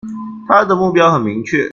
[0.47, 1.69] 他的目標很明確